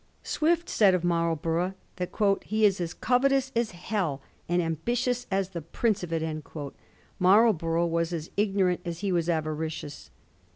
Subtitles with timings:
[0.23, 2.09] Swift said of Marlborough that
[2.43, 6.23] * he is as covetous as hell, and ambitious as the prince of it.'
[7.19, 10.09] Marl borough was as ignorant as he was avaricious.